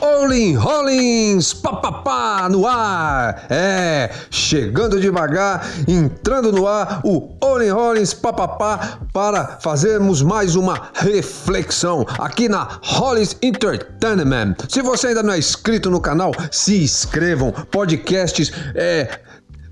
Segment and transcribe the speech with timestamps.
[0.00, 3.46] Olin Rollins, papapá no ar.
[3.50, 12.06] É, chegando devagar, entrando no ar, o Olin Rollins, papapá, para fazermos mais uma reflexão
[12.18, 14.56] aqui na Rollins Entertainment.
[14.68, 17.52] Se você ainda não é inscrito no canal, se inscrevam.
[17.70, 19.20] Podcasts é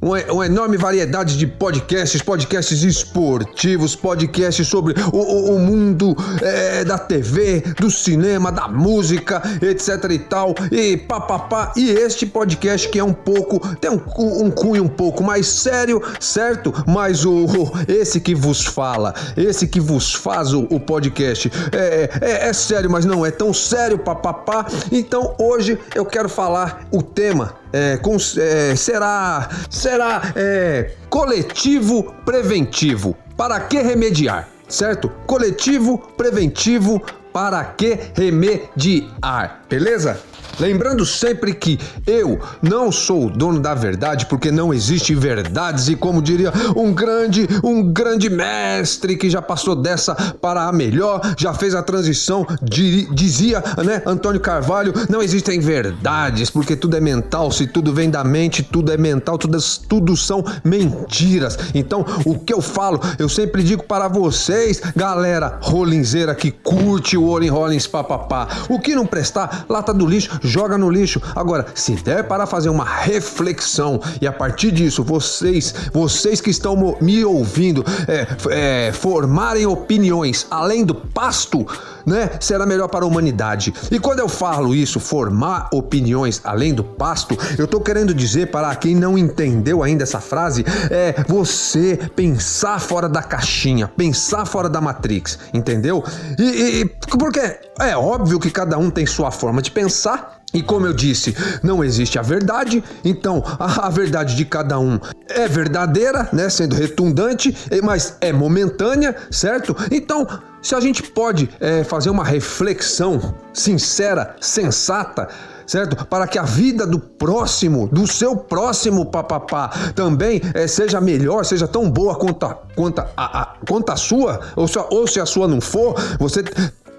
[0.01, 6.97] uma, enorme variedade de podcasts, podcasts esportivos, podcasts sobre o, o, o mundo é, da
[6.97, 11.73] TV, do cinema, da música, etc e tal, e papapá.
[11.77, 14.01] E este podcast que é um pouco, tem um,
[14.45, 16.73] um cunho um pouco mais sério, certo?
[16.87, 17.47] Mas o,
[17.89, 22.91] esse que vos fala, esse que vos faz o, o podcast é, é, é sério,
[22.91, 24.67] mas não é tão sério, papapá.
[24.93, 33.17] Então hoje eu quero falar o tema é, com, é, será, será é, coletivo preventivo.
[33.37, 34.49] Para que remediar?
[34.69, 35.09] Certo?
[35.27, 37.01] Coletivo preventivo
[37.33, 39.63] para que remediar.
[39.69, 40.21] Beleza?
[40.59, 45.97] Lembrando sempre que eu não sou o dono da verdade, porque não existe verdades e
[45.97, 51.55] como diria um grande, um grande mestre que já passou dessa para a melhor, já
[51.55, 57.67] fez a transição, dizia, né, Antônio Carvalho, não existem verdades, porque tudo é mental, se
[57.67, 61.59] tudo vem da mente, tudo é mental, tudo, tudo são mentiras.
[61.75, 67.27] Então, o que eu falo, eu sempre digo para vocês, galera rolinzeira que curte o
[67.27, 71.21] Olin Rollins papapá, o que não prestar, lata do lixo, joga no lixo.
[71.35, 76.97] Agora, se der para fazer uma reflexão e a partir disso vocês, vocês que estão
[77.01, 81.67] me ouvindo, é, é, formarem opiniões além do pasto,
[82.05, 83.73] né, será melhor para a humanidade.
[83.91, 88.75] E quando eu falo isso, formar opiniões além do pasto, eu estou querendo dizer para
[88.75, 94.81] quem não entendeu ainda essa frase, é você pensar fora da caixinha, pensar fora da
[94.81, 96.03] Matrix, entendeu?
[96.39, 96.85] E, e
[97.19, 101.37] porque é óbvio que cada um tem sua forma de pensar e como eu disse,
[101.63, 104.99] não existe a verdade, então a, verdade de cada um
[105.29, 109.77] é verdadeira, né, sendo redundante, mas é momentânea, certo?
[109.91, 110.27] Então,
[110.63, 115.29] se a gente pode é, fazer uma reflexão sincera, sensata,
[115.67, 116.07] certo?
[116.07, 121.69] Para que a vida do próximo, do seu próximo papapá, também é, seja melhor, seja
[121.69, 125.27] tão boa quanto a, quanto a, a, quanto a sua, ou se, ou se a
[125.27, 126.43] sua não for, você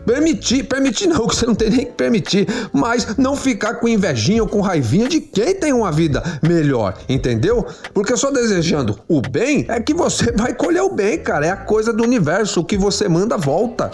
[0.10, 4.42] Permitir, permitir não, que você não tem nem que permitir, mas não ficar com invejinha
[4.42, 7.64] ou com raivinha de quem tem uma vida melhor, entendeu?
[7.94, 11.46] Porque só desejando o bem é que você vai colher o bem, cara.
[11.46, 13.92] É a coisa do universo, o que você manda volta.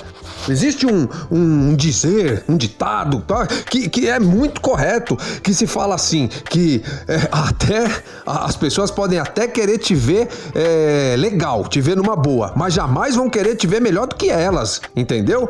[0.47, 3.45] Existe um, um dizer, um ditado tá?
[3.47, 7.91] que, que é muito correto, que se fala assim, que é, até
[8.25, 13.15] as pessoas podem até querer te ver é, legal, te ver numa boa, mas jamais
[13.15, 15.49] vão querer te ver melhor do que elas, entendeu?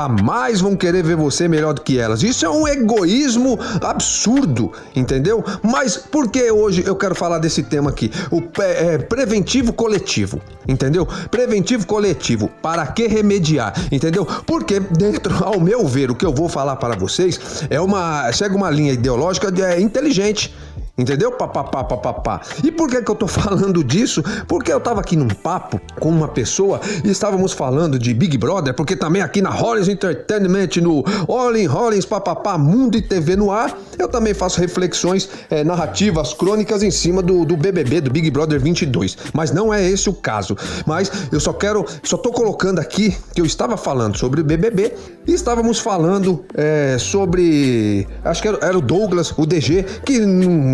[0.00, 2.22] Jamais vão querer ver você melhor do que elas.
[2.22, 5.44] Isso é um egoísmo absurdo, entendeu?
[5.62, 8.10] Mas por que hoje eu quero falar desse tema aqui?
[8.30, 11.06] O é, preventivo coletivo, entendeu?
[11.30, 12.48] Preventivo coletivo.
[12.62, 14.26] Para que remediar, entendeu?
[14.46, 18.54] Porque dentro, ao meu ver, o que eu vou falar para vocês é uma segue
[18.54, 20.54] uma linha ideológica de, é, inteligente.
[20.98, 21.32] Entendeu?
[21.32, 22.40] Papapá, papapá.
[22.62, 24.22] E por que, que eu tô falando disso?
[24.46, 28.74] Porque eu tava aqui num papo com uma pessoa e estávamos falando de Big Brother,
[28.74, 33.50] porque também aqui na Hollins Entertainment, no All in Hollins, papapá, Mundo e TV no
[33.50, 38.30] ar, eu também faço reflexões é, narrativas, crônicas em cima do, do BBB, do Big
[38.30, 39.16] Brother 22.
[39.32, 40.56] Mas não é esse o caso.
[40.86, 44.94] Mas eu só quero, só tô colocando aqui que eu estava falando sobre o BBB
[45.26, 50.18] e estávamos falando é, sobre, acho que era, era, o Douglas, o DG, que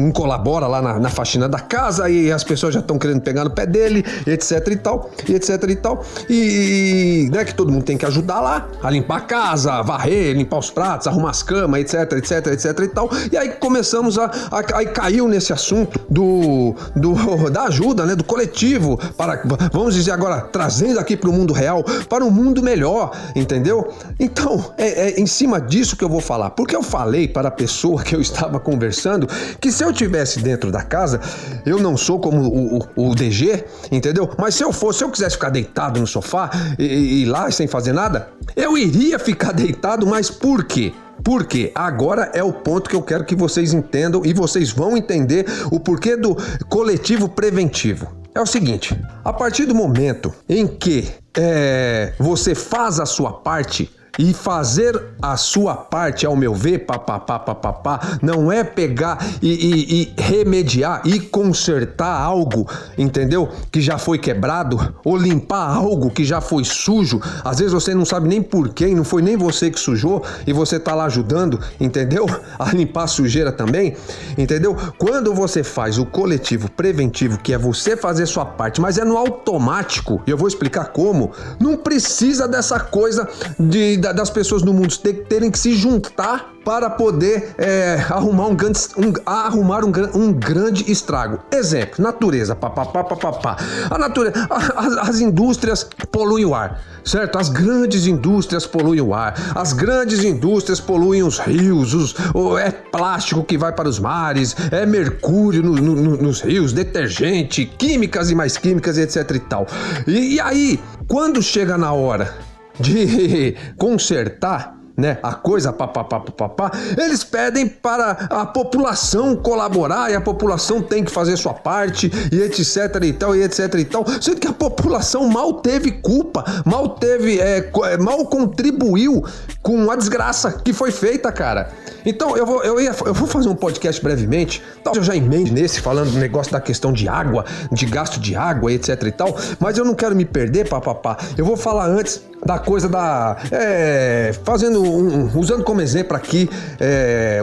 [0.07, 3.45] não colabora lá na, na faxina da casa e as pessoas já estão querendo pegar
[3.45, 6.05] no pé dele, etc e tal, e etc e tal.
[6.31, 10.59] E, né, que todo mundo tem que ajudar lá a limpar a casa, varrer, limpar
[10.59, 13.11] os pratos, arrumar as camas, etc, etc, etc e tal.
[13.33, 17.17] E aí começamos a, a aí caiu nesse assunto do, do
[17.51, 19.43] da ajuda, né, do coletivo para
[19.73, 23.93] vamos dizer agora trazendo aqui para o mundo real, para um mundo melhor, entendeu?
[24.19, 26.51] Então, é, é em cima disso que eu vou falar.
[26.51, 29.27] Porque eu falei para a pessoa que eu estava conversando
[29.61, 31.21] que se eu estivesse dentro da casa,
[31.65, 34.31] eu não sou como o, o, o, DG, entendeu?
[34.39, 37.51] Mas se eu fosse, se eu quisesse ficar deitado no sofá e, e, e lá
[37.51, 40.93] sem fazer nada, eu iria ficar deitado, mas por quê?
[41.25, 45.47] Porque agora é o ponto que eu quero que vocês entendam e vocês vão entender
[45.73, 46.37] o porquê do
[46.69, 48.15] coletivo preventivo.
[48.35, 48.95] É o seguinte:
[49.25, 55.37] a partir do momento em que é, você faz a sua parte, E fazer a
[55.37, 61.21] sua parte, ao meu ver, papapá, papapá, não é pegar e, e, e, remediar e
[61.21, 63.49] consertar algo, entendeu?
[63.71, 67.21] Que já foi quebrado, ou limpar algo que já foi sujo.
[67.45, 70.53] Às vezes você não sabe nem por quem, não foi nem você que sujou e
[70.53, 72.27] você tá lá ajudando, entendeu?
[72.59, 73.97] A limpar a sujeira também,
[74.37, 74.77] entendeu?
[74.99, 79.17] Quando você faz o coletivo preventivo, que é você fazer sua parte, mas é no
[79.17, 83.29] automático, e eu vou explicar como, não precisa dessa coisa
[83.59, 84.97] de das pessoas no mundo
[85.29, 90.91] terem que se juntar para poder é, arrumar, um grande, um, arrumar um, um, grande
[90.91, 91.39] estrago.
[91.53, 93.57] Exemplo, natureza, papapá, papapá.
[93.89, 97.39] A natureza, as, as indústrias poluem o ar, certo?
[97.39, 102.73] As grandes indústrias poluem o ar, as grandes indústrias poluem os rios, os, o, é
[102.73, 108.35] plástico que vai para os mares, é mercúrio no, no, nos rios, detergente, químicas e
[108.35, 109.69] mais químicas, etc e tal.
[110.05, 112.46] e, e aí, quando chega na hora
[112.79, 120.81] de consertar né, a coisa papapá, eles pedem para a população colaborar e a população
[120.81, 124.49] tem que fazer sua parte e etc e tal e etc e tal, sendo que
[124.49, 129.23] a população mal teve culpa, mal teve, é, é mal contribuiu
[129.63, 131.71] com a desgraça que foi feita, cara.
[132.07, 135.53] Então eu vou, eu, ia, eu vou fazer um podcast brevemente, talvez eu já emende
[135.53, 139.37] nesse, falando do negócio da questão de água, de gasto de água, etc e tal,
[139.59, 141.17] mas eu não quero me perder, papapá.
[141.37, 143.37] Eu vou falar antes da coisa da.
[143.51, 146.49] É, fazendo um, usando como exemplo aqui
[146.79, 147.41] é,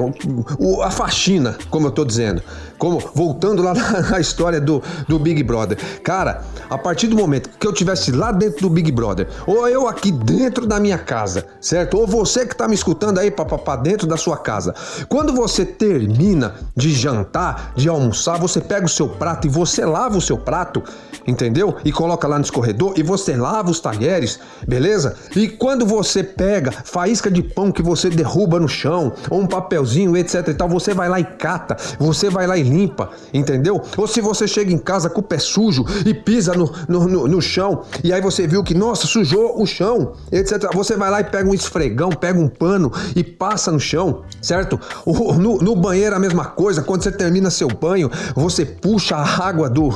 [0.58, 2.42] o, a faxina, como eu tô dizendo.
[2.78, 3.74] Como, voltando lá
[4.10, 5.78] na história do, do Big Brother.
[6.04, 9.88] Cara, a partir do momento que eu tivesse lá dentro do Big Brother, ou eu
[9.88, 11.98] aqui dentro da minha casa, certo?
[11.98, 14.74] Ou você que tá me escutando aí, papapá, dentro da sua casa.
[15.08, 20.18] Quando você termina de jantar, de almoçar, você pega o seu prato e você lava
[20.18, 20.84] o seu prato,
[21.28, 21.76] entendeu?
[21.86, 25.16] E coloca lá no escorredor e você lava os talheres, beleza?
[25.36, 30.18] E quando você pega faísca de pão que você derruba no chão, ou um papelzinho,
[30.18, 33.82] etc e tal, você vai lá e cata, você vai lá e limpa, entendeu?
[33.98, 37.28] Ou se você chega em casa com o pé sujo e pisa no, no, no,
[37.28, 40.70] no chão, e aí você viu que, nossa, sujou o chão, etc.
[40.74, 44.80] Você vai lá e pega um esfregão, pega um pano e passa no chão, certo?
[45.06, 49.70] No, no banheiro a mesma coisa, quando você termina seu banho, você puxa a água
[49.70, 49.90] do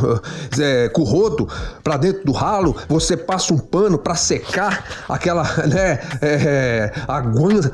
[0.60, 1.48] é, com o rodo
[1.84, 6.92] para dentro do ralo, você passa um pano para secar aquela, né, é,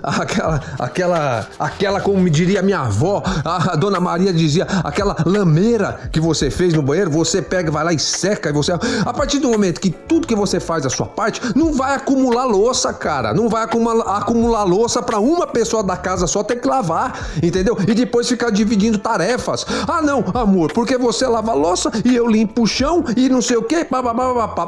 [0.04, 6.20] aquela, aquela, aquela, como me diria minha avó, a dona Maria dizia, aquela lameira que
[6.20, 8.74] você fez no banheiro, você pega, vai lá e seca e você.
[8.74, 12.46] A partir do momento que tudo que você faz a sua parte, não vai acumular
[12.46, 13.34] louça, cara.
[13.34, 17.78] Não vai acumular, acumular louça para uma pessoa da casa só ter que lavar, entendeu?
[17.88, 19.66] E depois ficar dividindo tarefas.
[19.88, 23.58] Ah, não, amor, porque você lava louça e eu limpo o chão e não sei
[23.58, 23.88] o que,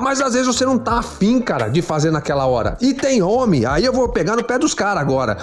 [0.02, 2.78] mas às vezes você não tá afim, cara, de fazer naquela hora.
[2.80, 5.38] E tem homem, aí eu vou pegar no pé dos caras agora.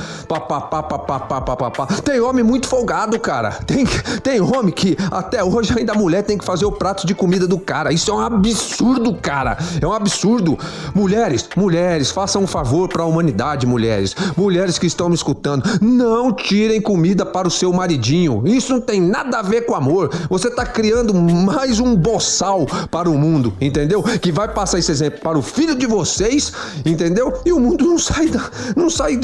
[2.05, 3.53] Tem homem muito folgado, cara.
[3.67, 3.85] Tem,
[4.23, 7.47] tem homem que até hoje ainda a mulher tem que fazer o prato de comida
[7.49, 7.93] do cara.
[7.93, 9.57] Isso é um absurdo, cara.
[9.81, 10.59] É um absurdo.
[10.95, 14.15] Mulheres, mulheres, façam um favor para a humanidade, mulheres.
[14.37, 18.43] Mulheres que estão me escutando, não tirem comida para o seu maridinho.
[18.47, 20.11] Isso não tem nada a ver com amor.
[20.29, 24.03] Você está criando mais um boçal para o mundo, entendeu?
[24.03, 26.53] Que vai passar esse exemplo para o filho de vocês,
[26.85, 27.41] entendeu?
[27.45, 28.43] E o mundo não sai da,
[28.77, 29.19] não sai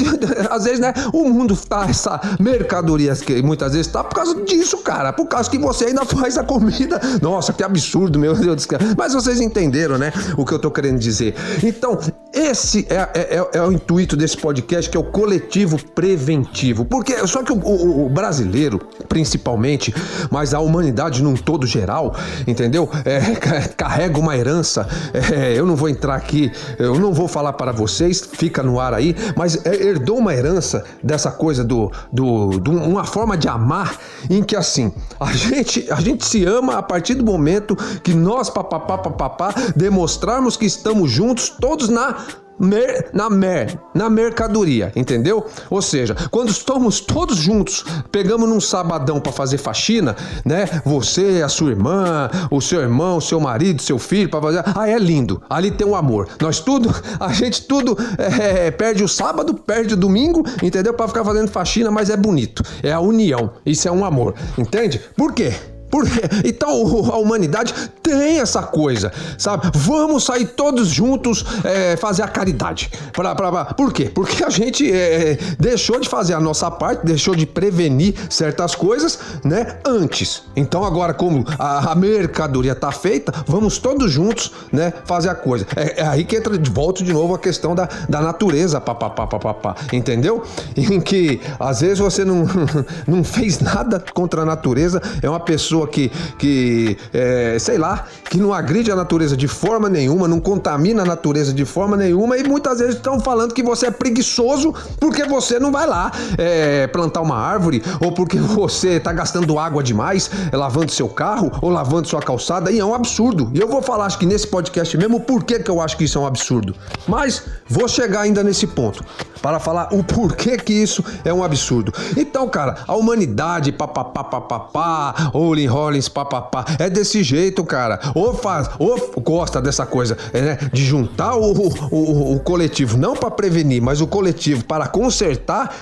[0.49, 0.93] às vezes, né?
[1.13, 5.13] O mundo tá essa mercadoria que muitas vezes tá por causa disso, cara.
[5.13, 6.99] Por causa que você ainda faz a comida.
[7.21, 8.79] Nossa, que absurdo, meu Deus do céu.
[8.97, 10.11] Mas vocês entenderam, né?
[10.37, 11.35] O que eu tô querendo dizer.
[11.63, 11.97] Então,
[12.33, 16.85] esse é, é, é, é o intuito desse podcast, que é o coletivo preventivo.
[16.85, 19.93] Porque só que o, o, o brasileiro, principalmente,
[20.29, 22.15] mas a humanidade num todo geral,
[22.47, 22.89] entendeu?
[23.03, 23.35] É,
[23.75, 24.87] carrega uma herança.
[25.13, 28.93] É, eu não vou entrar aqui, eu não vou falar para vocês, fica no ar
[28.93, 33.97] aí, mas é, herdou uma herança dessa coisa do, do, do uma forma de amar
[34.29, 38.49] em que assim a gente, a gente se ama a partir do momento que nós,
[38.49, 42.19] papapá, papapá, demonstrarmos que estamos juntos, todos na
[42.59, 45.45] mer, na mer, na mercadoria, entendeu?
[45.69, 50.67] Ou seja, quando estamos todos juntos, pegamos num sabadão para fazer faxina, né?
[50.85, 54.63] Você, a sua irmã, o seu irmão, o seu marido, seu filho, para fazer.
[54.75, 55.41] Ah, é lindo.
[55.49, 56.27] Ali tem um amor.
[56.41, 60.93] Nós tudo, a gente tudo é, perde o sábado, perde o domingo, entendeu?
[60.93, 62.63] Para ficar fazendo faxina, mas é bonito.
[62.83, 63.51] É a união.
[63.65, 65.01] Isso é um amor, entende?
[65.15, 65.53] Por quê?
[65.89, 66.05] Por,
[66.45, 66.69] então
[67.11, 69.69] a humanidade tem essa coisa, sabe?
[69.73, 72.89] Vamos sair todos juntos é, fazer a caridade.
[73.13, 74.11] Pra, pra, pra, por quê?
[74.13, 79.19] Porque a gente é, deixou de fazer a nossa parte, deixou de prevenir certas coisas,
[79.43, 79.77] né?
[79.85, 80.43] Antes.
[80.55, 84.93] Então agora, como a, a mercadoria tá feita, vamos todos juntos, né?
[85.05, 85.65] Fazer a coisa.
[85.75, 89.27] É, é, aí que entra de volta de novo a questão da, da natureza, papapá,
[89.27, 89.75] papapá.
[89.91, 90.43] Entendeu?
[90.75, 92.45] Em que às vezes você não,
[93.07, 98.37] não fez nada contra a natureza, é uma pessoa que, que é, sei lá, que
[98.37, 102.43] não agride a natureza de forma nenhuma, não contamina a natureza de forma nenhuma e
[102.43, 107.21] muitas vezes estão falando que você é preguiçoso porque você não vai lá é, plantar
[107.21, 112.07] uma árvore ou porque você está gastando água demais é, lavando seu carro ou lavando
[112.07, 113.51] sua calçada e é um absurdo.
[113.53, 116.03] E eu vou falar, acho que nesse podcast mesmo, por que, que eu acho que
[116.03, 116.75] isso é um absurdo.
[117.07, 119.03] Mas vou chegar ainda nesse ponto
[119.41, 121.93] para falar o porquê que isso é um absurdo.
[122.17, 127.99] Então, cara, a humanidade, papapá, papapá, Olin Rollins, papapá, é desse jeito, cara.
[128.15, 130.57] Ou faz, ou gosta dessa coisa, é, né?
[130.73, 135.73] De juntar o, o, o, o coletivo, não para prevenir, mas o coletivo para consertar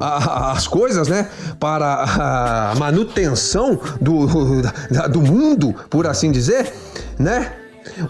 [0.00, 1.28] as coisas, né,
[1.60, 4.26] para a manutenção do,
[5.10, 6.72] do mundo, por assim dizer,
[7.18, 7.52] né?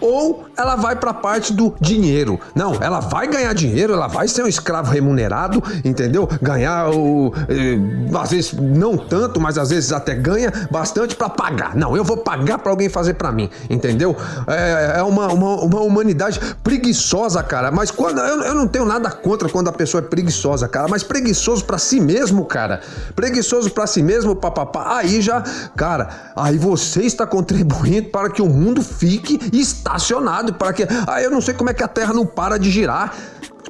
[0.00, 2.38] Ou ela vai para a parte do dinheiro.
[2.55, 6.29] Não, ela vai ganhar dinheiro, ela vai ser um escravo remunerado, entendeu?
[6.41, 7.33] Ganhar o.
[7.49, 7.79] Eh,
[8.19, 11.75] às vezes não tanto, mas às vezes até ganha bastante para pagar.
[11.75, 14.17] Não, eu vou pagar para alguém fazer para mim, entendeu?
[14.47, 17.71] É, é uma, uma, uma, humanidade preguiçosa, cara.
[17.71, 18.19] Mas quando.
[18.19, 20.88] Eu, eu não tenho nada contra quando a pessoa é preguiçosa, cara.
[20.88, 22.81] Mas preguiçoso para si mesmo, cara.
[23.14, 24.99] Preguiçoso para si mesmo, papapá.
[24.99, 25.43] Aí já.
[25.76, 30.87] Cara, aí você está contribuindo para que o mundo fique estacionado para que.
[31.07, 33.14] Ah, eu não sei como é que a Terra não para de girar.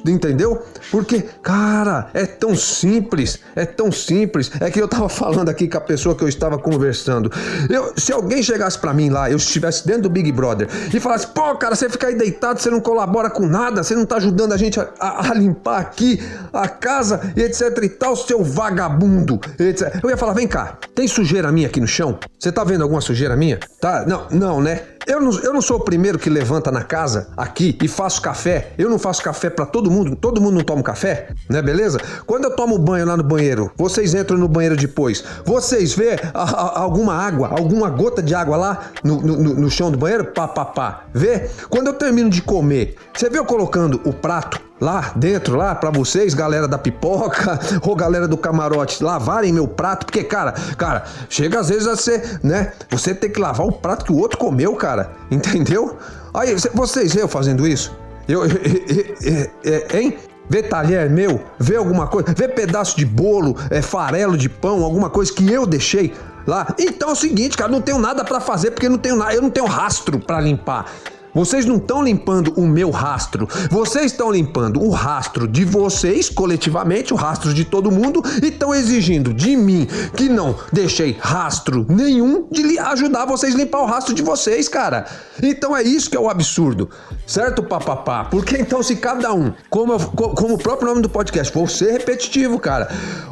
[0.05, 0.61] Entendeu?
[0.91, 4.51] Porque, cara, é tão simples, é tão simples.
[4.59, 7.31] É que eu tava falando aqui com a pessoa que eu estava conversando.
[7.69, 11.27] Eu, se alguém chegasse para mim lá, eu estivesse dentro do Big Brother e falasse:
[11.27, 14.51] pô, cara, você fica aí deitado, você não colabora com nada, você não tá ajudando
[14.51, 16.21] a gente a, a, a limpar aqui
[16.51, 19.39] a casa e etc e tal, seu vagabundo.
[19.57, 19.99] Etc.
[20.03, 22.19] Eu ia falar: vem cá, tem sujeira minha aqui no chão?
[22.37, 23.57] Você tá vendo alguma sujeira minha?
[23.79, 24.05] Tá?
[24.05, 24.81] Não, não, né?
[25.05, 28.71] Eu não, eu não sou o primeiro que levanta na casa aqui e faço café.
[28.77, 30.15] Eu não faço café para todo mundo.
[30.15, 31.61] Todo mundo não toma café, né?
[31.61, 31.99] Beleza?
[32.25, 35.23] Quando eu tomo banho lá no banheiro, vocês entram no banheiro depois.
[35.45, 39.91] Vocês vê a, a, alguma água, alguma gota de água lá no, no, no chão
[39.91, 40.25] do banheiro?
[40.25, 41.03] Pá, pá, pá.
[41.13, 41.49] Vê?
[41.69, 45.89] Quando eu termino de comer, você vê eu colocando o prato lá dentro, lá para
[45.89, 51.61] vocês, galera da pipoca ou galera do camarote, lavarem meu prato, porque, cara, cara, chega
[51.61, 52.73] às vezes a ser, né?
[52.89, 55.97] Você tem que lavar o prato que o outro comeu, cara, entendeu?
[56.33, 57.95] Aí, vocês eu fazendo isso?
[58.27, 60.17] Eu, eu, eu, eu hein?
[60.49, 65.09] Vê talher meu, vê alguma coisa, vê pedaço de bolo, é, farelo de pão, alguma
[65.09, 66.13] coisa que eu deixei
[66.45, 66.75] lá.
[66.77, 69.41] Então é o seguinte, cara, não tenho nada para fazer porque não tenho nada, eu
[69.41, 70.91] não tenho rastro para limpar.
[71.33, 77.13] Vocês não estão limpando o meu rastro, vocês estão limpando o rastro de vocês, coletivamente,
[77.13, 82.47] o rastro de todo mundo, e estão exigindo de mim que não deixei rastro nenhum
[82.51, 85.05] de ajudar vocês a limpar o rastro de vocês, cara.
[85.41, 86.89] Então é isso que é o absurdo,
[87.25, 88.25] certo, papapá?
[88.25, 92.59] Porque então, se cada um, como, como o próprio nome do podcast, vou ser repetitivo,
[92.59, 92.89] cara,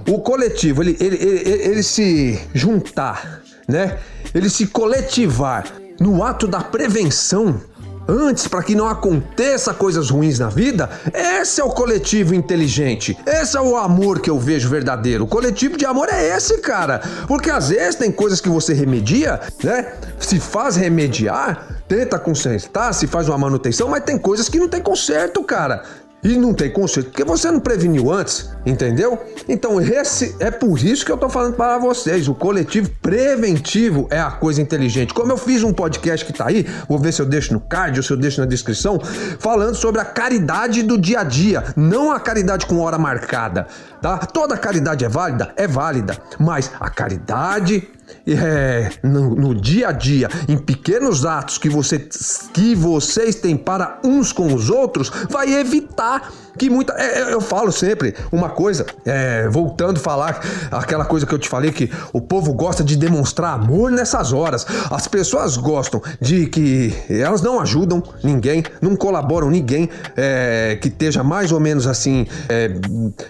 [0.07, 3.99] o coletivo, ele, ele, ele, ele se juntar, né?
[4.33, 5.65] Ele se coletivar
[5.99, 7.61] no ato da prevenção
[8.07, 13.17] antes para que não aconteça coisas ruins na vida, esse é o coletivo inteligente.
[13.25, 15.23] Esse é o amor que eu vejo verdadeiro.
[15.23, 17.01] O coletivo de amor é esse, cara.
[17.27, 19.93] Porque às vezes tem coisas que você remedia, né?
[20.19, 24.81] Se faz remediar, tenta consertar, se faz uma manutenção, mas tem coisas que não tem
[24.81, 25.83] conserto, cara.
[26.23, 29.19] E não tem conserto, porque você não preveniu antes, entendeu?
[29.49, 32.27] Então, esse é por isso que eu tô falando para vocês.
[32.27, 35.15] O coletivo preventivo é a coisa inteligente.
[35.15, 37.97] Como eu fiz um podcast que tá aí, vou ver se eu deixo no card
[37.97, 38.99] ou se eu deixo na descrição,
[39.39, 43.65] falando sobre a caridade do dia a dia, não a caridade com hora marcada,
[43.99, 44.17] tá?
[44.19, 45.51] Toda caridade é válida?
[45.55, 47.87] É válida, mas a caridade
[48.27, 51.99] é, no, no, dia a dia, em pequenos atos que, você,
[52.53, 56.93] que vocês têm para uns com os outros, vai evitar que muita.
[56.93, 60.41] É, é, eu falo sempre uma coisa, é, voltando a falar
[60.71, 64.65] aquela coisa que eu te falei, que o povo gosta de demonstrar amor nessas horas.
[64.89, 71.23] As pessoas gostam de que elas não ajudam ninguém, não colaboram ninguém é, que esteja
[71.23, 72.71] mais ou menos assim, é,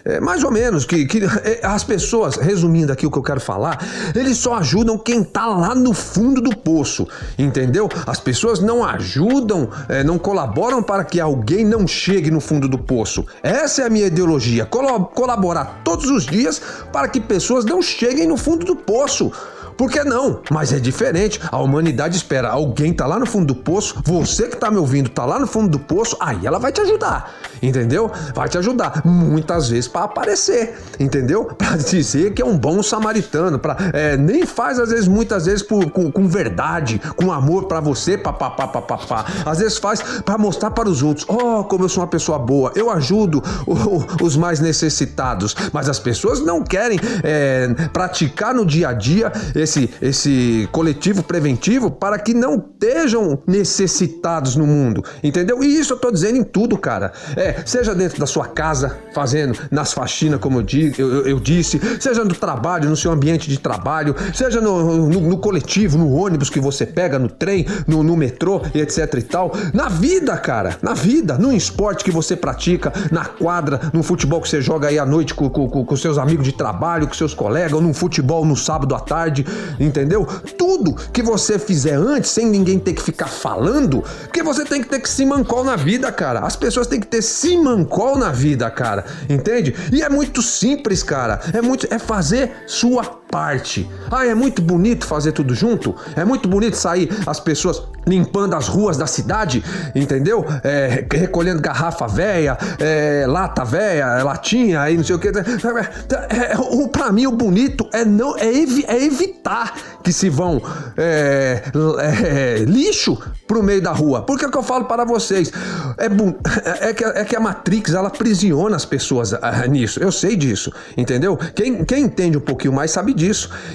[0.06, 1.22] é, mais ou menos, que, que
[1.63, 3.84] as pessoas, resumindo aqui o que eu quero falar,
[4.16, 7.88] eles só ajudam quem tá lá no fundo do poço, entendeu?
[8.06, 9.70] As pessoas não ajudam,
[10.06, 13.11] não colaboram para que alguém não chegue no fundo do poço
[13.44, 18.38] Essa é a minha ideologia: colaborar todos os dias para que pessoas não cheguem no
[18.38, 19.32] fundo do poço.
[19.81, 20.41] Por que não?
[20.51, 21.41] Mas é diferente.
[21.51, 25.09] A humanidade espera alguém tá lá no fundo do poço, você que tá me ouvindo
[25.09, 27.33] tá lá no fundo do poço, aí ela vai te ajudar,
[27.63, 28.11] entendeu?
[28.35, 31.45] Vai te ajudar muitas vezes para aparecer, entendeu?
[31.57, 35.63] Para dizer que é um bom samaritano, para é, nem faz às vezes muitas vezes
[35.63, 39.25] por, com, com verdade, com amor para você, papapá, papapá.
[39.45, 42.71] Às vezes faz para mostrar para os outros, oh, como eu sou uma pessoa boa,
[42.75, 48.89] eu ajudo o, os mais necessitados, mas as pessoas não querem é, praticar no dia
[48.89, 49.71] a dia esse,
[50.01, 55.63] esse coletivo preventivo para que não estejam necessitados no mundo, entendeu?
[55.63, 57.12] E isso eu tô dizendo em tudo, cara.
[57.36, 61.80] É, seja dentro da sua casa, fazendo nas faxinas, como eu, digo, eu, eu, disse,
[62.00, 66.50] seja no trabalho, no seu ambiente de trabalho, seja no, no, no coletivo, no ônibus
[66.50, 69.51] que você pega, no trem, no, no metrô etc e tal.
[69.74, 74.50] Na vida, cara, na vida, no esporte que você pratica, na quadra, no futebol que
[74.50, 77.74] você joga aí à noite com, com, com seus amigos de trabalho, com seus colegas,
[77.74, 79.46] ou num futebol no sábado à tarde,
[79.80, 80.25] entendeu?
[80.58, 84.89] Tudo que você fizer antes, sem ninguém ter que ficar falando, porque você tem que
[84.89, 86.41] ter que se mancol na vida, cara.
[86.41, 89.06] As pessoas têm que ter se mancol na vida, cara.
[89.30, 89.75] Entende?
[89.91, 91.39] E é muito simples, cara.
[91.53, 93.89] É muito é fazer sua parte.
[94.11, 95.95] Ah, é muito bonito fazer tudo junto.
[96.15, 99.63] É muito bonito sair as pessoas limpando as ruas da cidade,
[99.95, 100.45] entendeu?
[100.63, 105.29] É, recolhendo garrafa velha, é, lata velha, latinha, aí não sei o que.
[105.29, 109.73] É, é, pra mim, o bonito é não é, evi, é evitar
[110.03, 110.61] que se vão
[110.97, 111.63] é,
[112.00, 114.21] é, lixo pro meio da rua.
[114.23, 115.51] Por que, que eu falo para vocês?
[115.97, 120.00] É, é, que, é que a Matrix ela aprisiona as pessoas ah, nisso.
[120.01, 121.38] Eu sei disso, entendeu?
[121.55, 123.21] Quem, quem entende um pouquinho mais sabe disso,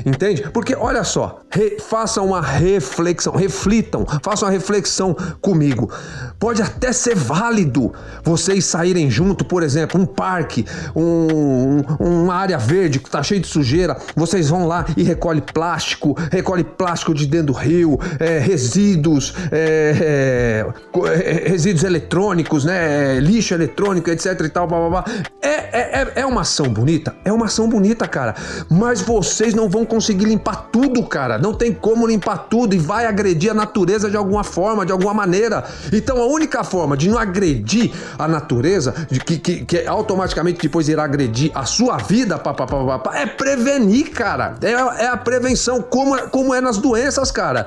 [0.04, 0.42] entende?
[0.52, 5.90] Porque olha só, re, façam uma reflexão, reflitam, façam uma reflexão comigo.
[6.38, 12.98] Pode até ser válido vocês saírem junto, por exemplo, um parque, um, uma área verde
[12.98, 13.96] que tá cheio de sujeira.
[14.14, 19.34] Vocês vão lá e recolhe plástico, recolhe plástico de dentro do rio, é, resíduos.
[19.52, 23.18] É, é, é, resíduos eletrônicos, né?
[23.20, 25.04] Lixo eletrônico, etc e tal, blá, blá, blá.
[25.42, 27.14] É, é, é uma ação bonita?
[27.24, 28.34] É uma ação bonita, cara.
[28.70, 29.02] Mas
[29.36, 31.36] vocês não vão conseguir limpar tudo, cara.
[31.36, 35.12] Não tem como limpar tudo e vai agredir a natureza de alguma forma, de alguma
[35.12, 35.62] maneira.
[35.92, 40.88] Então a única forma de não agredir a natureza, de que, que, que automaticamente depois
[40.88, 44.56] irá agredir a sua vida, pá, pá, pá, pá, é prevenir, cara.
[44.62, 44.70] É,
[45.04, 47.66] é a prevenção, como, como é nas doenças, cara.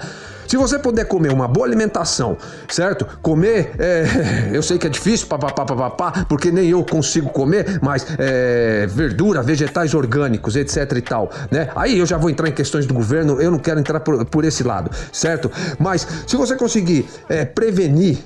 [0.50, 2.36] Se você puder comer uma boa alimentação,
[2.68, 3.06] certo?
[3.22, 8.04] Comer, é, eu sei que é difícil, papapá, papapá, porque nem eu consigo comer, mas
[8.18, 11.70] é, verdura, vegetais orgânicos, etc e tal, né?
[11.76, 14.44] Aí eu já vou entrar em questões do governo, eu não quero entrar por, por
[14.44, 15.52] esse lado, certo?
[15.78, 18.18] Mas se você conseguir é, prevenir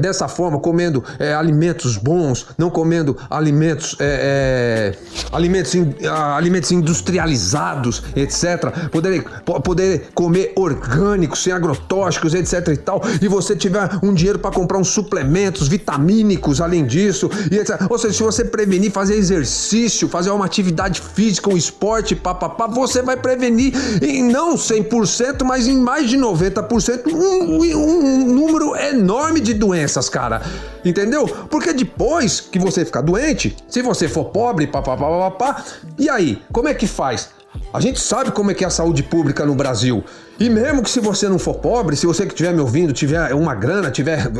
[0.00, 8.02] dessa forma, comendo é, alimentos bons, não comendo alimentos, é, é, alimentos, in, alimentos industrializados,
[8.14, 8.90] etc.
[8.90, 9.24] Poder,
[9.64, 12.68] poder comer orgânicos, sem agrotóxicos, etc.
[12.68, 13.00] e tal.
[13.20, 17.86] E você tiver um dinheiro para comprar uns suplementos vitamínicos, além disso, e etc.
[17.88, 23.00] Ou seja, se você prevenir, fazer exercício, fazer uma atividade física, um esporte, papapá, você
[23.00, 29.61] vai prevenir em não 100%, mas em mais de 90%, um, um número enorme de
[29.62, 30.42] doenças, cara.
[30.84, 31.26] Entendeu?
[31.48, 35.64] Porque depois que você ficar doente, se você for pobre, papapá, papapá,
[35.96, 37.30] e aí, como é que faz?
[37.72, 40.02] A gente sabe como é que é a saúde pública no Brasil.
[40.40, 43.32] E mesmo que se você não for pobre, se você que estiver me ouvindo tiver
[43.34, 44.30] uma grana, tiver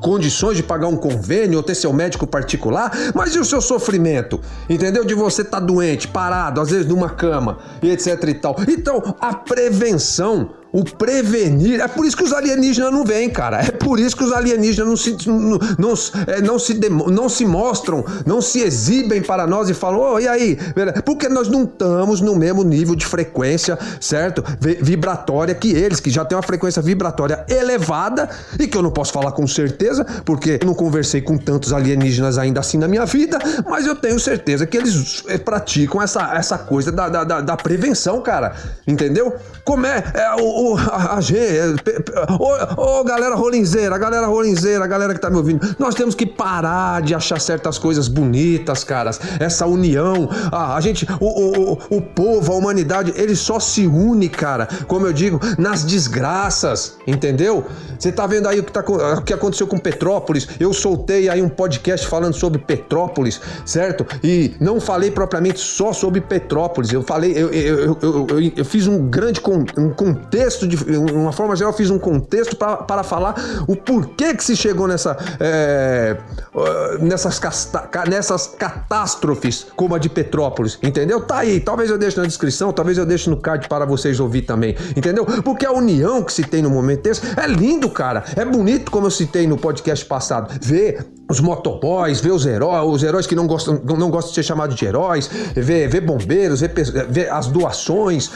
[0.00, 4.40] condições de pagar um convênio ou ter seu médico particular, mas e o seu sofrimento?
[4.68, 5.04] Entendeu?
[5.04, 8.56] De você estar tá doente, parado, às vezes numa cama e etc e tal.
[8.66, 11.80] Então, a prevenção o prevenir.
[11.80, 13.60] É por isso que os alienígenas não vêm, cara.
[13.60, 15.94] É por isso que os alienígenas não se, não, não,
[16.26, 20.28] é, não se, não se mostram, não se exibem para nós e falam: oh, e
[20.28, 20.58] aí?
[21.04, 24.44] Porque nós não estamos no mesmo nível de frequência, certo?
[24.60, 28.28] Vibratória que eles, que já têm uma frequência vibratória elevada
[28.58, 32.38] e que eu não posso falar com certeza, porque eu não conversei com tantos alienígenas
[32.38, 36.58] ainda assim na minha vida, mas eu tenho certeza que eles é, praticam essa, essa
[36.58, 38.54] coisa da, da, da, da prevenção, cara.
[38.86, 39.34] Entendeu?
[39.64, 45.20] Como é, é o ô, a, a, ô, ô, galera rolinzeira, galera rolinzeira, galera que
[45.20, 49.18] tá me ouvindo, nós temos que parar de achar certas coisas bonitas, caras.
[49.38, 54.28] Essa união, a, a gente, o, o, o povo, a humanidade, ele só se une,
[54.28, 57.64] cara, como eu digo, nas desgraças, entendeu?
[57.98, 58.84] Você tá vendo aí o que, tá,
[59.18, 60.48] o que aconteceu com Petrópolis?
[60.58, 64.06] Eu soltei aí um podcast falando sobre Petrópolis, certo?
[64.22, 68.86] E não falei propriamente só sobre Petrópolis, eu falei, eu, eu, eu, eu, eu fiz
[68.86, 73.34] um grande con, um contexto contexto, de uma forma geral, fiz um contexto para falar
[73.68, 76.16] o porquê que se chegou nessa, é,
[77.00, 77.40] nessas,
[78.08, 81.20] nessas catástrofes como a de Petrópolis, entendeu?
[81.20, 84.42] Tá aí, talvez eu deixe na descrição, talvez eu deixe no card para vocês ouvir
[84.42, 85.24] também, entendeu?
[85.24, 89.06] Porque a união que se tem no momento desse é lindo, cara, é bonito, como
[89.06, 93.46] eu citei no podcast passado, ver os motoboys, ver os heróis, os heróis que não
[93.46, 96.72] gostam, não gostam de ser chamados de heróis, ver, ver bombeiros, ver,
[97.08, 98.30] ver, as doações.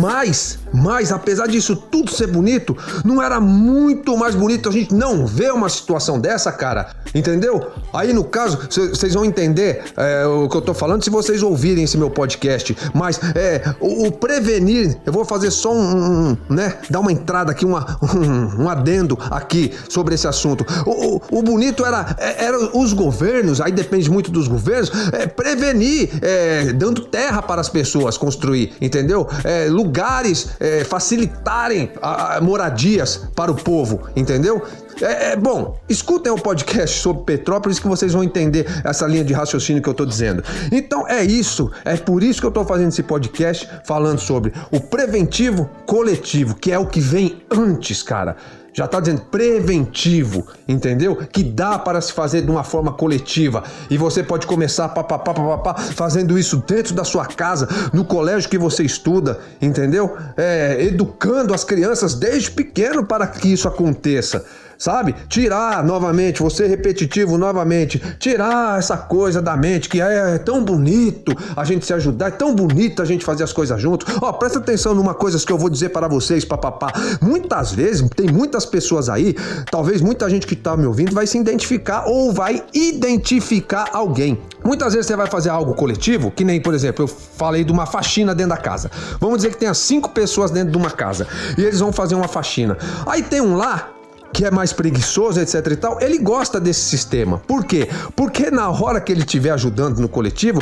[0.00, 5.26] Mas, mas, apesar disso tudo ser bonito, não era muito mais bonito a gente não
[5.26, 6.94] ver uma situação dessa, cara?
[7.14, 7.70] Entendeu?
[7.92, 11.84] Aí no caso, vocês vão entender é, o que eu tô falando se vocês ouvirem
[11.84, 12.76] esse meu podcast.
[12.94, 16.78] Mas é, o, o prevenir, eu vou fazer só um, um, né?
[16.88, 20.64] Dar uma entrada aqui, uma, um, um adendo aqui sobre esse assunto.
[20.86, 25.26] O, o, o bonito era é, eram os governos, aí depende muito dos governos, é,
[25.26, 29.28] prevenir, é, dando terra para as pessoas construir, entendeu?
[29.44, 34.62] É, lugares, é, facilitarem a, a, moradias para o povo, entendeu?
[35.00, 39.32] É, é, bom, escutem o podcast sobre Petrópolis que vocês vão entender essa linha de
[39.32, 40.42] raciocínio que eu estou dizendo.
[40.70, 44.80] Então é isso, é por isso que eu estou fazendo esse podcast falando sobre o
[44.80, 48.36] preventivo coletivo, que é o que vem antes, cara.
[48.72, 51.16] Já está dizendo preventivo, entendeu?
[51.16, 53.64] Que dá para se fazer de uma forma coletiva.
[53.90, 58.58] E você pode começar papapá, papapá, fazendo isso dentro da sua casa, no colégio que
[58.58, 60.16] você estuda, entendeu?
[60.36, 64.44] É, educando as crianças desde pequeno para que isso aconteça
[64.80, 65.14] sabe?
[65.28, 71.36] Tirar novamente, você repetitivo novamente, tirar essa coisa da mente que é, é tão bonito
[71.54, 74.12] a gente se ajudar, é tão bonito a gente fazer as coisas juntos.
[74.22, 76.90] Ó, presta atenção numa coisa que eu vou dizer para vocês, papapá.
[77.20, 79.36] Muitas vezes, tem muitas pessoas aí,
[79.70, 84.40] talvez muita gente que tá me ouvindo vai se identificar ou vai identificar alguém.
[84.64, 87.84] Muitas vezes você vai fazer algo coletivo, que nem, por exemplo, eu falei de uma
[87.84, 88.90] faxina dentro da casa.
[89.20, 91.26] Vamos dizer que tenha cinco pessoas dentro de uma casa
[91.58, 92.78] e eles vão fazer uma faxina.
[93.06, 93.99] Aí tem um lá
[94.32, 97.38] que é mais preguiçoso, etc e tal, ele gosta desse sistema.
[97.46, 97.88] Por quê?
[98.14, 100.60] Porque na hora que ele estiver ajudando no coletivo,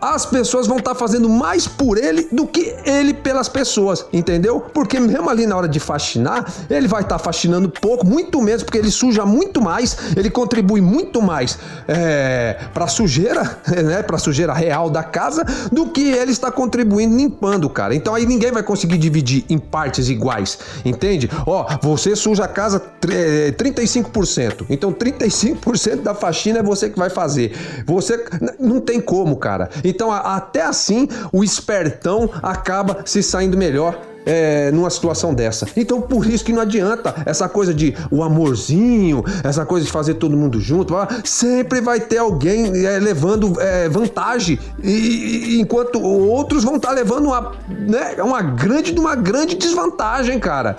[0.00, 4.60] as pessoas vão estar tá fazendo mais por ele do que ele pelas pessoas, entendeu?
[4.72, 8.62] Porque mesmo ali na hora de faxinar, ele vai estar tá faxinando pouco, muito menos,
[8.62, 14.52] porque ele suja muito mais, ele contribui muito mais é, para sujeira, né, para sujeira
[14.52, 17.94] real da casa, do que ele está contribuindo limpando, cara.
[17.94, 21.30] Então aí ninguém vai conseguir dividir em partes iguais, entende?
[21.46, 27.52] Ó, você suja a casa 35%, então 35% da faxina é você que vai fazer.
[27.86, 28.24] Você
[28.58, 29.70] não tem como, cara.
[29.88, 33.98] Então, até assim, o espertão acaba se saindo melhor
[34.28, 35.66] é, numa situação dessa.
[35.74, 40.14] Então, por isso que não adianta essa coisa de o amorzinho, essa coisa de fazer
[40.14, 40.94] todo mundo junto.
[41.24, 46.94] Sempre vai ter alguém é, levando é, vantagem, e, e, enquanto outros vão estar tá
[46.94, 50.76] levando uma, né, uma grande, uma grande desvantagem, cara.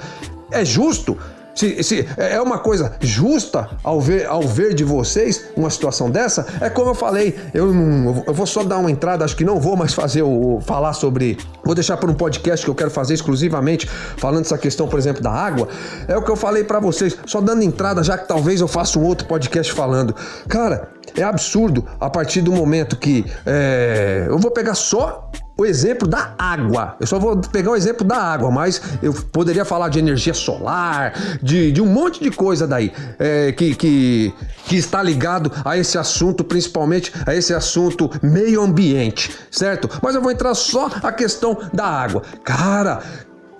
[0.52, 1.18] É justo?
[1.54, 6.46] Se, se é uma coisa justa ao ver, ao ver de vocês uma situação dessa,
[6.62, 7.68] é como eu falei, eu,
[8.28, 11.38] eu vou só dar uma entrada, acho que não vou mais fazer o falar sobre,
[11.64, 15.22] vou deixar para um podcast que eu quero fazer exclusivamente falando essa questão, por exemplo,
[15.22, 15.68] da água.
[16.08, 19.00] É o que eu falei para vocês, só dando entrada, já que talvez eu faça
[19.00, 20.16] um outro podcast falando.
[20.48, 26.08] Cara, é absurdo a partir do momento que é, eu vou pegar só o exemplo
[26.08, 26.96] da água.
[27.02, 31.14] Eu só vou pegar o exemplo da água, mas eu poderia falar de energia solar,
[31.44, 34.34] de, de um monte de coisa daí é, que, que,
[34.66, 39.90] que está ligado a esse assunto, principalmente a esse assunto meio ambiente, certo?
[40.02, 42.24] Mas eu vou entrar só a questão da água.
[42.44, 43.02] Cara,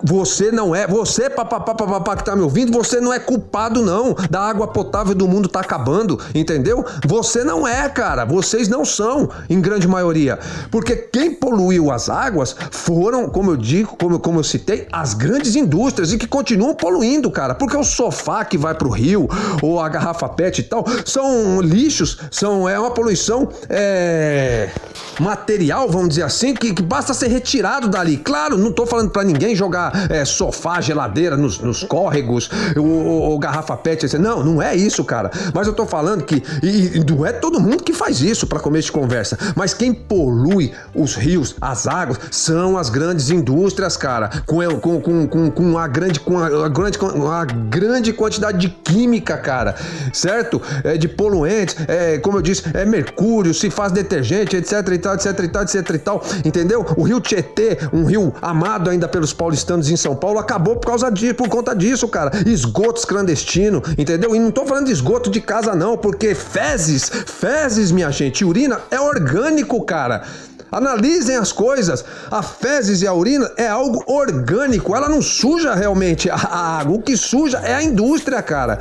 [0.02, 4.14] você não é, você papapá, papapá que tá me ouvindo, você não é culpado não
[4.30, 6.84] da água potável do mundo tá acabando, entendeu?
[7.06, 10.38] Você não é, cara, vocês não são, em grande maioria.
[10.70, 15.56] Porque quem poluiu as águas foram, como eu digo, como, como eu citei, as grandes
[15.56, 17.54] indústrias e que continuam poluindo, cara.
[17.54, 19.28] Porque o sofá que vai pro rio,
[19.62, 24.70] ou a garrafa PET e tal, são lixos, são, é uma poluição é,
[25.18, 28.16] material, vamos dizer assim, que, que basta ser retirado dali.
[28.16, 33.76] Claro, não tô falando para ninguém jogar é, sofá, geladeira nos, nos córregos, ou, garrafa
[33.76, 34.16] pet.
[34.18, 35.30] Não, não é isso, cara.
[35.54, 36.42] Mas eu tô falando que.
[36.62, 39.38] E, e não é todo mundo que faz isso para começo de conversa.
[39.54, 44.30] Mas quem polui os rios, as águas, são as grandes indústrias, cara.
[44.46, 48.68] Com, com, com, com, com a grande, com a, grande, com a grande quantidade de
[48.68, 49.74] química, cara.
[50.12, 50.60] Certo?
[50.84, 55.14] É, de poluentes, é, como eu disse, é mercúrio, se faz detergente, etc e tal,
[55.14, 56.24] etc e tal, etc e tal.
[56.44, 56.84] Entendeu?
[56.96, 61.10] O rio Tietê, um rio amado ainda pelos paulistanos em São Paulo acabou por causa
[61.10, 62.30] disso, por conta disso, cara.
[62.46, 64.34] Esgotos clandestinos, entendeu?
[64.34, 68.80] E não tô falando de esgoto de casa, não, porque fezes, fezes, minha gente, urina
[68.90, 70.22] é orgânico, cara.
[70.70, 72.04] Analisem as coisas.
[72.30, 76.96] A fezes e a urina é algo orgânico, ela não suja realmente a água.
[76.96, 78.78] O que suja é a indústria, cara.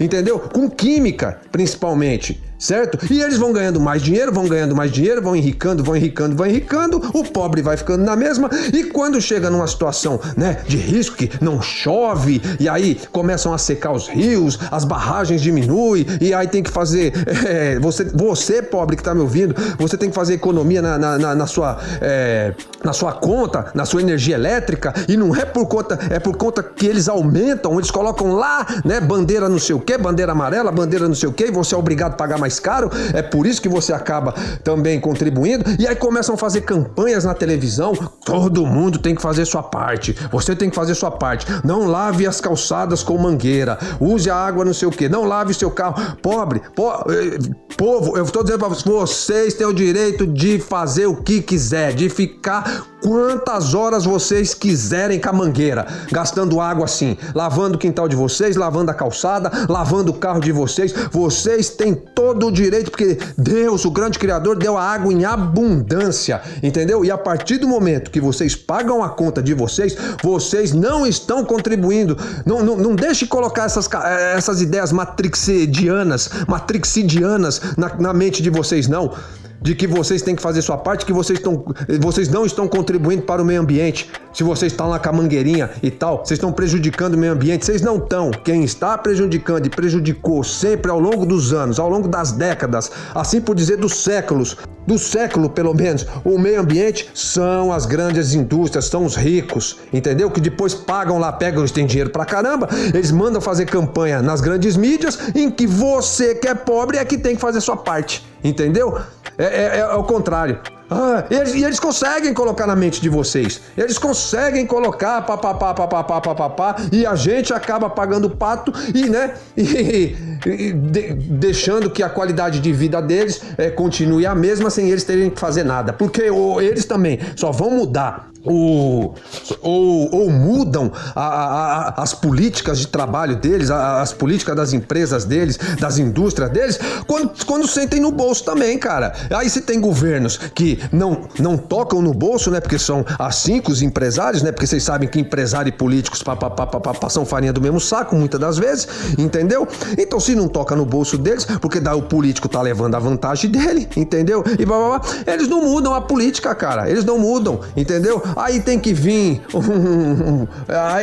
[0.00, 0.38] Entendeu?
[0.38, 2.98] Com química, principalmente certo?
[3.10, 6.46] E eles vão ganhando mais dinheiro, vão ganhando mais dinheiro, vão enricando, vão enricando, vão
[6.46, 11.16] enricando, o pobre vai ficando na mesma, e quando chega numa situação, né, de risco
[11.16, 16.48] que não chove, e aí começam a secar os rios, as barragens diminuem, e aí
[16.48, 17.12] tem que fazer,
[17.46, 21.18] é, você, você pobre que está me ouvindo, você tem que fazer economia na, na,
[21.18, 25.66] na, na sua, é, na sua conta, na sua energia elétrica, e não é por
[25.66, 29.80] conta, é por conta que eles aumentam, eles colocam lá, né, bandeira não sei o
[29.80, 32.47] que, bandeira amarela, bandeira não sei o que, e você é obrigado a pagar mais
[32.48, 34.34] mais caro, é por isso que você acaba
[34.64, 35.64] também contribuindo.
[35.78, 37.92] E aí começam a fazer campanhas na televisão.
[38.24, 40.16] Todo mundo tem que fazer sua parte.
[40.32, 41.46] Você tem que fazer sua parte.
[41.62, 43.78] Não lave as calçadas com mangueira.
[44.00, 45.08] Use a água não sei o que.
[45.08, 46.16] Não lave seu carro.
[46.22, 47.38] Pobre, po eh,
[47.76, 51.92] povo, eu estou dizendo para vocês, vocês têm o direito de fazer o que quiser,
[51.92, 58.08] de ficar quantas horas vocês quiserem com a mangueira, gastando água assim, lavando o quintal
[58.08, 60.92] de vocês, lavando a calçada, lavando o carro de vocês.
[61.12, 66.40] Vocês têm todo o direito, porque Deus, o grande Criador, deu a água em abundância,
[66.62, 67.04] entendeu?
[67.04, 71.44] E a partir do momento que vocês pagam a conta de vocês, vocês não estão
[71.44, 72.16] contribuindo.
[72.44, 73.88] Não, não, não deixe colocar essas,
[74.34, 79.12] essas ideias matrixidianas, matrixidianas na, na mente de vocês, não
[79.60, 81.64] de que vocês têm que fazer sua parte, que vocês, estão,
[82.00, 84.10] vocês não estão contribuindo para o meio ambiente.
[84.32, 87.64] Se vocês estão lá com a mangueirinha e tal, vocês estão prejudicando o meio ambiente,
[87.64, 88.30] vocês não estão.
[88.30, 93.40] Quem está prejudicando e prejudicou sempre ao longo dos anos, ao longo das décadas, assim
[93.40, 98.86] por dizer dos séculos, do século pelo menos, o meio ambiente são as grandes indústrias,
[98.86, 100.30] são os ricos, entendeu?
[100.30, 104.40] Que depois pagam lá, pegam, eles têm dinheiro pra caramba, eles mandam fazer campanha nas
[104.40, 108.24] grandes mídias em que você que é pobre é que tem que fazer sua parte,
[108.42, 109.00] entendeu?
[109.36, 110.60] É, é, é o contrário.
[110.90, 113.60] Ah, e, eles, e, eles, conseguem colocar na mente de vocês.
[113.76, 120.16] Eles conseguem colocar papapá, papapá, papapá, e a gente acaba pagando pato e, né, e,
[120.46, 125.04] e de, deixando que a qualidade de vida deles é, continue a mesma sem eles
[125.04, 125.92] terem que fazer nada.
[125.92, 126.22] Porque
[126.60, 129.14] eles também só vão mudar ou,
[129.60, 135.24] ou, ou mudam a, a, as políticas de trabalho deles, a, as políticas das empresas
[135.24, 139.12] deles, das indústrias deles, quando, quando sentem no bolso também, cara.
[139.30, 142.60] Aí se tem governos que não, não tocam no bolso, né?
[142.60, 144.52] Porque são assim com os empresários, né?
[144.52, 147.60] Porque vocês sabem que empresário e políticos pá, pá, pá, pá, pá, são farinha do
[147.60, 149.66] mesmo saco, muitas das vezes, entendeu?
[149.96, 153.50] Então se não toca no bolso deles, porque daí o político tá levando a vantagem
[153.50, 154.44] dele, entendeu?
[154.58, 156.88] E blá, blá, blá, eles não mudam a política, cara.
[156.88, 158.22] Eles não mudam, entendeu?
[158.36, 159.40] Aí tem que vir.
[159.54, 160.46] Um,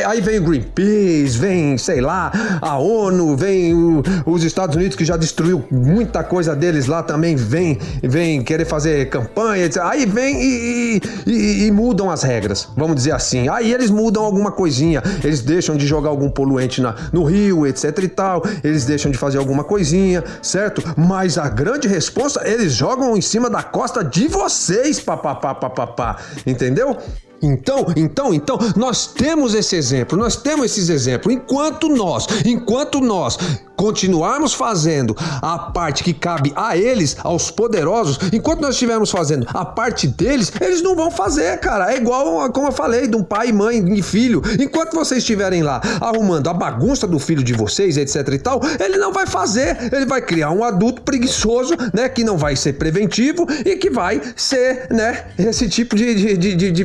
[0.05, 5.05] aí vem o Greenpeace, vem, sei lá, a ONU, vem o, os Estados Unidos que
[5.05, 9.81] já destruiu muita coisa deles lá também, vem, vem querer fazer campanha, etc.
[9.83, 13.47] Aí vem e, e, e, mudam as regras, vamos dizer assim.
[13.49, 17.97] Aí eles mudam alguma coisinha, eles deixam de jogar algum poluente na, no rio, etc
[18.03, 20.83] e tal, eles deixam de fazer alguma coisinha, certo?
[20.95, 26.97] Mas a grande resposta, eles jogam em cima da costa de vocês, papapá, papapá, entendeu?
[27.41, 31.33] Então, então, então, nós temos esse exemplo, nós temos esses exemplos.
[31.33, 33.37] Enquanto nós, enquanto nós
[33.75, 39.65] continuarmos fazendo a parte que cabe a eles, aos poderosos, enquanto nós estivermos fazendo a
[39.65, 41.93] parte deles, eles não vão fazer, cara.
[41.93, 44.41] É igual, como eu falei, de um pai, mãe e filho.
[44.59, 48.97] Enquanto vocês estiverem lá arrumando a bagunça do filho de vocês, etc e tal, ele
[48.97, 49.77] não vai fazer.
[49.91, 54.21] Ele vai criar um adulto preguiçoso, né, que não vai ser preventivo e que vai
[54.35, 56.83] ser, né, esse tipo de, de, de, de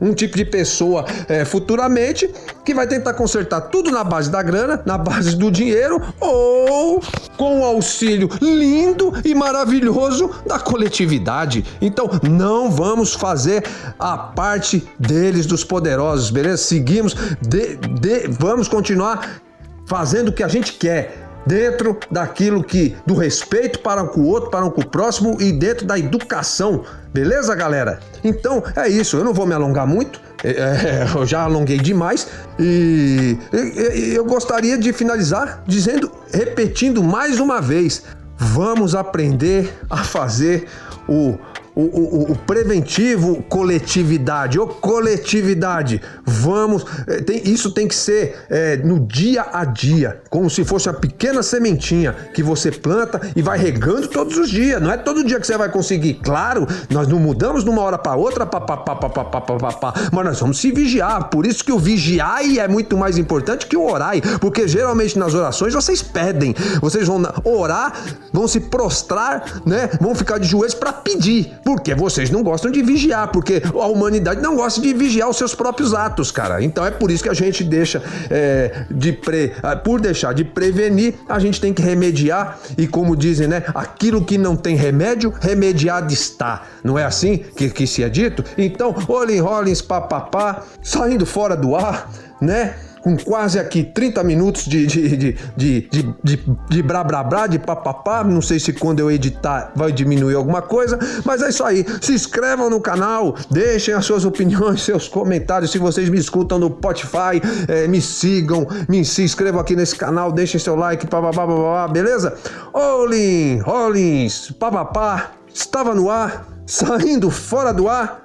[0.00, 2.30] um tipo de pessoa é, futuramente
[2.64, 7.02] que vai tentar consertar tudo na base da grana, na base do dinheiro ou
[7.36, 11.64] com o auxílio lindo e maravilhoso da coletividade.
[11.80, 13.64] Então não vamos fazer
[13.98, 16.58] a parte deles, dos poderosos, beleza?
[16.58, 19.42] Seguimos, de, de, vamos continuar
[19.86, 24.50] fazendo o que a gente quer dentro daquilo que do respeito para com o outro,
[24.50, 28.00] para com o próximo e dentro da educação, beleza, galera?
[28.22, 29.16] Então é isso.
[29.16, 30.20] Eu não vou me alongar muito.
[30.42, 32.26] É, é eu já alonguei demais
[32.58, 38.02] e, e eu gostaria de finalizar dizendo, repetindo mais uma vez,
[38.36, 40.66] vamos aprender a fazer
[41.08, 41.38] o
[41.74, 48.76] o, o, o, preventivo coletividade, ou coletividade, vamos, é, tem, isso tem que ser é,
[48.76, 53.58] no dia a dia, como se fosse uma pequena sementinha que você planta e vai
[53.58, 57.18] regando todos os dias, não é todo dia que você vai conseguir, claro, nós não
[57.18, 60.24] mudamos de uma hora para outra, pá, pá, pá, pá, pá, pá, pá, pá, mas
[60.24, 63.84] nós vamos se vigiar, por isso que o vigiai é muito mais importante que o
[63.84, 67.92] orai, porque geralmente nas orações vocês pedem, vocês vão orar,
[68.32, 72.82] vão se prostrar, né, vão ficar de joelhos para pedir, Porque vocês não gostam de
[72.82, 76.62] vigiar, porque a humanidade não gosta de vigiar os seus próprios atos, cara.
[76.62, 79.52] Então é por isso que a gente deixa é, de pre...
[79.62, 83.64] Ah, por deixar de prevenir, a gente tem que remediar e como dizem, né?
[83.74, 86.62] Aquilo que não tem remédio, remediado está.
[86.82, 88.44] Não é assim que, que se é dito?
[88.58, 92.74] Então, Olin Rollins, papapá, saindo fora do ar, né?
[93.04, 97.46] Com quase aqui 30 minutos de, de, de, de, de, de, de brá, brá, brá,
[97.46, 98.24] de papapá.
[98.24, 101.84] Não sei se quando eu editar vai diminuir alguma coisa, mas é isso aí.
[102.00, 105.70] Se inscrevam no canal, deixem as suas opiniões, seus comentários.
[105.70, 110.32] Se vocês me escutam no Spotify, é, me sigam, me se inscrevam aqui nesse canal,
[110.32, 112.34] deixem seu like, papapá, papapá, beleza?
[112.72, 118.24] Olin, Rollins, papapá, estava no ar, saindo fora do ar.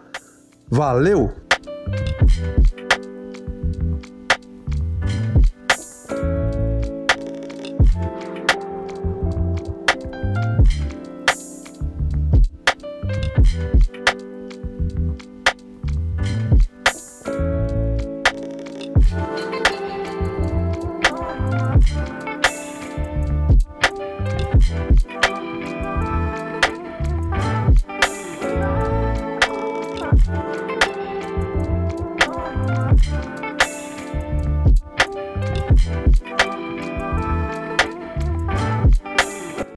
[0.71, 1.33] Valeu!